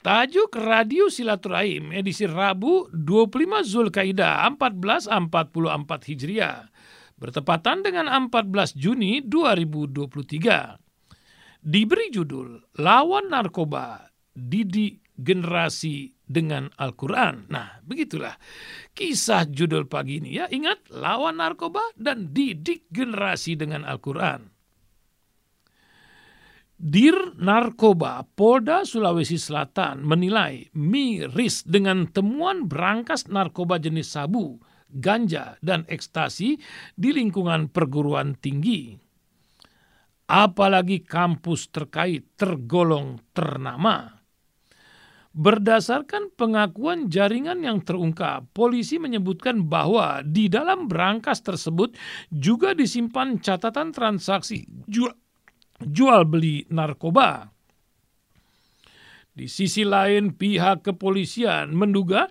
[0.00, 6.72] Tajuk Radio Silaturahim edisi Rabu 25 Zulkaidah 1444 Hijriah
[7.20, 11.60] bertepatan dengan 14 Juni 2023.
[11.60, 17.52] Diberi judul Lawan Narkoba, Didik Generasi dengan Al-Quran.
[17.52, 18.40] Nah, begitulah
[18.96, 20.48] kisah judul pagi ini ya.
[20.48, 24.59] Ingat, lawan narkoba dan didik generasi dengan Al-Quran.
[26.80, 34.56] Dir Narkoba Polda Sulawesi Selatan menilai miris dengan temuan berangkas narkoba jenis sabu,
[34.88, 36.56] ganja, dan ekstasi
[36.96, 38.96] di lingkungan perguruan tinggi.
[40.24, 44.16] Apalagi kampus terkait tergolong ternama.
[45.36, 51.92] Berdasarkan pengakuan jaringan yang terungkap, polisi menyebutkan bahwa di dalam berangkas tersebut
[52.32, 55.12] juga disimpan catatan transaksi jual
[55.84, 57.48] jual beli narkoba.
[59.30, 62.28] Di sisi lain, pihak kepolisian menduga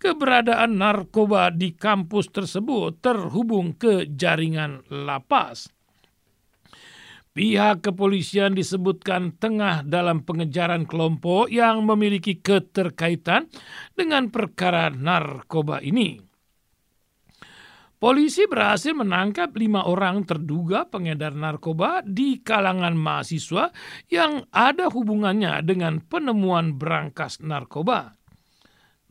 [0.00, 5.70] keberadaan narkoba di kampus tersebut terhubung ke jaringan lapas.
[7.38, 13.46] Pihak kepolisian disebutkan tengah dalam pengejaran kelompok yang memiliki keterkaitan
[13.94, 16.27] dengan perkara narkoba ini.
[17.98, 23.74] Polisi berhasil menangkap lima orang terduga pengedar narkoba di kalangan mahasiswa
[24.06, 28.14] yang ada hubungannya dengan penemuan berangkas narkoba.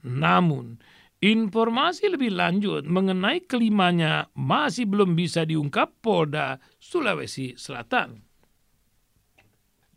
[0.07, 0.79] Namun,
[1.19, 8.23] informasi lebih lanjut mengenai kelimanya masih belum bisa diungkap Polda Sulawesi Selatan.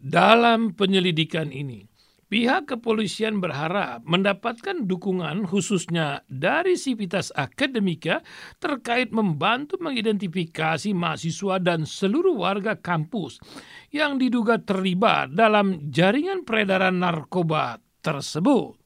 [0.02, 1.89] Dalam penyelidikan ini,
[2.30, 8.22] Pihak kepolisian berharap mendapatkan dukungan khususnya dari Sivitas Akademika
[8.62, 13.42] terkait membantu mengidentifikasi mahasiswa dan seluruh warga kampus
[13.90, 18.78] yang diduga terlibat dalam jaringan peredaran narkoba tersebut.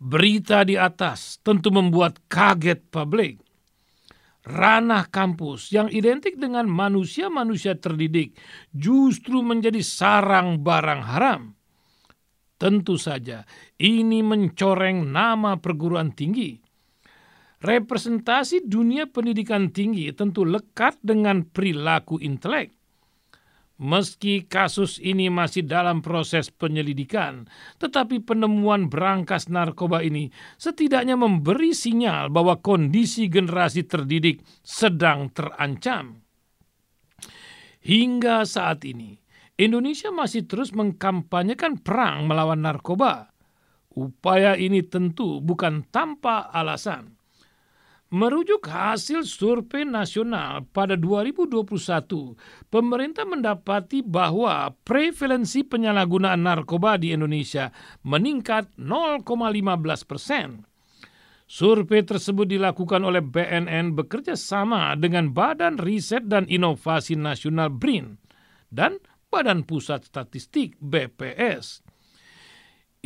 [0.00, 3.36] Berita di atas tentu membuat kaget publik
[4.50, 8.34] ranah kampus yang identik dengan manusia-manusia terdidik
[8.74, 11.42] justru menjadi sarang barang haram.
[12.60, 13.46] Tentu saja
[13.80, 16.60] ini mencoreng nama perguruan tinggi.
[17.60, 22.79] Representasi dunia pendidikan tinggi tentu lekat dengan perilaku intelek.
[23.80, 27.48] Meski kasus ini masih dalam proses penyelidikan,
[27.80, 30.28] tetapi penemuan berangkas narkoba ini
[30.60, 36.20] setidaknya memberi sinyal bahwa kondisi generasi terdidik sedang terancam.
[37.80, 39.16] Hingga saat ini,
[39.56, 43.32] Indonesia masih terus mengkampanyekan perang melawan narkoba.
[43.96, 47.19] Upaya ini tentu bukan tanpa alasan.
[48.10, 52.34] Merujuk hasil survei nasional pada 2021,
[52.66, 57.70] pemerintah mendapati bahwa prevalensi penyalahgunaan narkoba di Indonesia
[58.02, 60.66] meningkat 0,15 persen.
[61.46, 68.18] Survei tersebut dilakukan oleh BNN bekerja sama dengan Badan Riset dan Inovasi Nasional BRIN
[68.74, 68.98] dan
[69.30, 71.86] Badan Pusat Statistik BPS.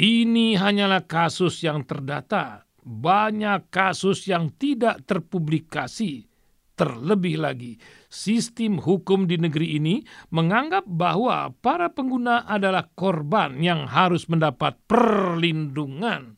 [0.00, 6.28] Ini hanyalah kasus yang terdata banyak kasus yang tidak terpublikasi.
[6.74, 7.78] Terlebih lagi,
[8.10, 10.02] sistem hukum di negeri ini
[10.34, 16.34] menganggap bahwa para pengguna adalah korban yang harus mendapat perlindungan.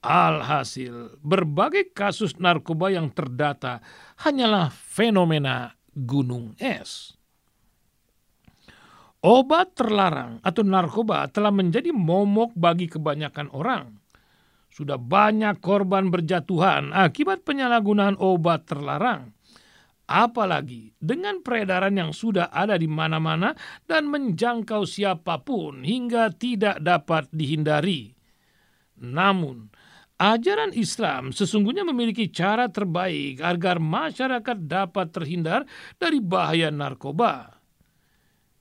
[0.00, 3.84] Alhasil, berbagai kasus narkoba yang terdata
[4.24, 7.20] hanyalah fenomena gunung es.
[9.20, 13.99] Obat terlarang atau narkoba telah menjadi momok bagi kebanyakan orang
[14.70, 19.34] sudah banyak korban berjatuhan akibat penyalahgunaan obat terlarang.
[20.10, 23.54] Apalagi dengan peredaran yang sudah ada di mana-mana
[23.86, 28.10] dan menjangkau siapa pun hingga tidak dapat dihindari.
[28.98, 29.70] Namun,
[30.18, 35.62] ajaran Islam sesungguhnya memiliki cara terbaik agar masyarakat dapat terhindar
[35.94, 37.59] dari bahaya narkoba.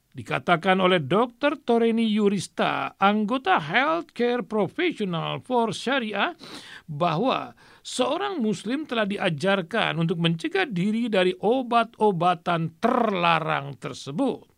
[0.09, 1.61] Dikatakan oleh Dr.
[1.61, 6.33] Toreni Yurista, anggota Healthcare Professional for Syariah,
[6.89, 7.53] bahwa
[7.85, 14.49] seorang Muslim telah diajarkan untuk mencegah diri dari obat-obatan terlarang tersebut.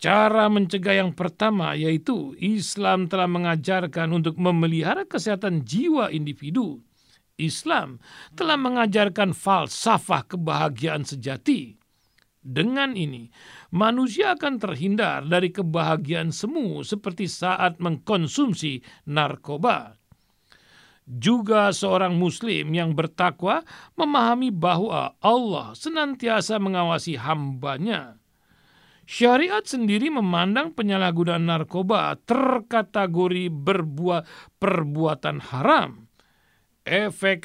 [0.00, 6.82] Cara mencegah yang pertama yaitu Islam telah mengajarkan untuk memelihara kesehatan jiwa individu.
[7.38, 8.02] Islam
[8.34, 11.79] telah mengajarkan falsafah kebahagiaan sejati
[12.40, 13.28] dengan ini,
[13.68, 20.00] manusia akan terhindar dari kebahagiaan semu seperti saat mengkonsumsi narkoba.
[21.04, 23.60] Juga seorang muslim yang bertakwa
[23.92, 28.16] memahami bahwa Allah senantiasa mengawasi hambanya.
[29.04, 34.22] Syariat sendiri memandang penyalahgunaan narkoba terkategori berbuat
[34.62, 36.09] perbuatan haram.
[36.80, 37.44] Efek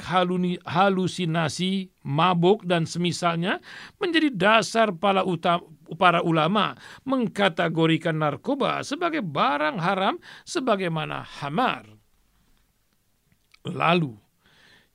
[0.63, 3.59] halusinasi, mabuk, dan semisalnya
[3.99, 5.67] menjadi dasar para, utama,
[5.99, 10.15] para ulama mengkategorikan narkoba sebagai barang haram
[10.47, 11.83] sebagaimana hamar.
[13.67, 14.15] Lalu,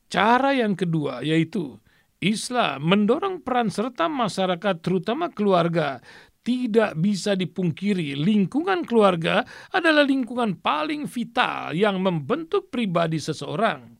[0.09, 1.77] cara yang kedua yaitu
[2.25, 6.01] Islam mendorong peran serta masyarakat terutama keluarga
[6.41, 9.45] tidak bisa dipungkiri, lingkungan keluarga
[9.77, 14.00] adalah lingkungan paling vital yang membentuk pribadi seseorang.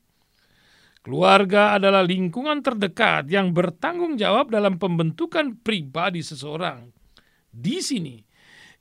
[1.01, 6.93] Keluarga adalah lingkungan terdekat yang bertanggung jawab dalam pembentukan pribadi seseorang.
[7.49, 8.21] Di sini,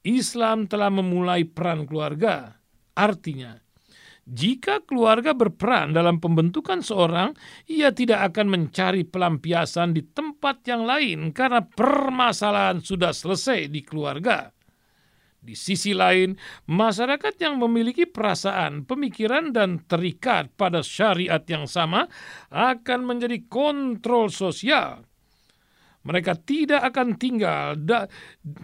[0.04, 2.60] Islam telah memulai peran keluarga.
[2.92, 3.56] Artinya,
[4.28, 7.32] jika keluarga berperan dalam pembentukan seorang,
[7.72, 14.52] ia tidak akan mencari pelampiasan di tempat yang lain karena permasalahan sudah selesai di keluarga.
[15.50, 16.38] Di sisi lain,
[16.70, 22.06] masyarakat yang memiliki perasaan, pemikiran, dan terikat pada syariat yang sama
[22.54, 25.02] akan menjadi kontrol sosial.
[26.06, 28.06] Mereka tidak akan tinggal da,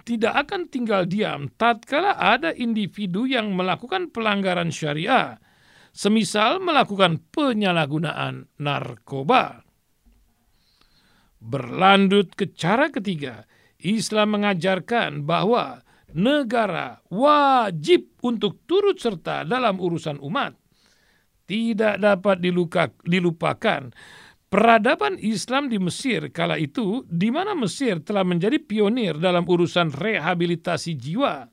[0.05, 5.41] tidak akan tinggal diam tatkala ada individu yang melakukan pelanggaran syariah,
[5.89, 9.65] semisal melakukan penyalahgunaan narkoba.
[11.41, 13.49] Berlanjut ke cara ketiga,
[13.81, 15.81] Islam mengajarkan bahwa
[16.13, 20.53] negara wajib untuk turut serta dalam urusan umat.
[21.45, 23.93] Tidak dapat diluka, dilupakan
[24.49, 30.95] peradaban Islam di Mesir kala itu, di mana Mesir telah menjadi pionir dalam urusan rehabilitasi
[30.95, 31.51] jiwa.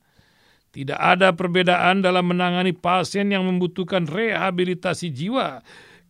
[0.72, 5.60] Tidak ada perbedaan dalam menangani pasien yang membutuhkan rehabilitasi jiwa.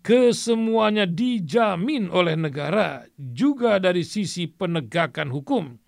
[0.02, 5.81] Kesemuanya dijamin oleh negara, juga dari sisi penegakan hukum.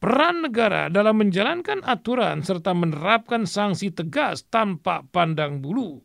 [0.00, 6.00] Peran negara dalam menjalankan aturan serta menerapkan sanksi tegas tanpa pandang bulu.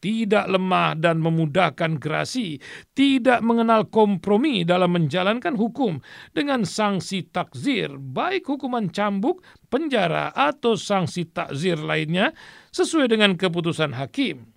[0.00, 2.56] Tidak lemah dan memudahkan gerasi,
[2.96, 6.00] tidak mengenal kompromi dalam menjalankan hukum
[6.32, 12.32] dengan sanksi takzir, baik hukuman cambuk, penjara, atau sanksi takzir lainnya
[12.72, 14.51] sesuai dengan keputusan hakim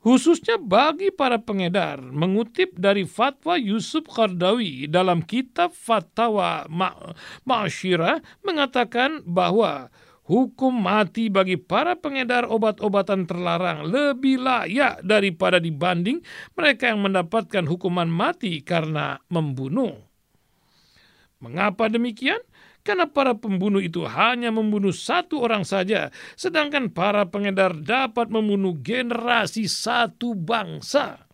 [0.00, 6.64] khususnya bagi para pengedar mengutip dari fatwa Yusuf Qardawi dalam kitab Fatwa
[7.44, 9.92] Ma'asyirah mengatakan bahwa
[10.30, 16.22] hukum mati bagi para pengedar obat-obatan terlarang lebih layak daripada dibanding
[16.54, 19.98] mereka yang mendapatkan hukuman mati karena membunuh.
[21.40, 22.38] Mengapa demikian?
[22.80, 29.68] Karena para pembunuh itu hanya membunuh satu orang saja, sedangkan para pengedar dapat membunuh generasi
[29.68, 31.28] satu bangsa.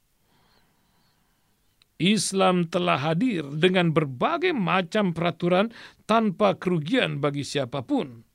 [1.97, 5.73] Islam telah hadir dengan berbagai macam peraturan
[6.05, 8.27] tanpa kerugian bagi siapa pun.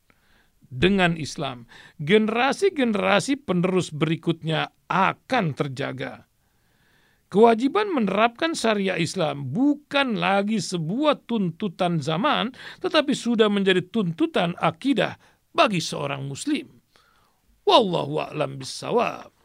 [0.71, 1.67] Dengan Islam,
[1.99, 6.30] generasi-generasi penerus berikutnya akan terjaga
[7.31, 12.51] Kewajiban menerapkan syariah Islam bukan lagi sebuah tuntutan zaman,
[12.83, 15.15] tetapi sudah menjadi tuntutan akidah
[15.55, 16.67] bagi seorang muslim.
[17.63, 19.40] Wallahu a'lam bissawab.